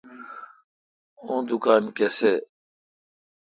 اوں 1.23 1.39
دکان 1.47 1.83
کسے° 1.97 2.31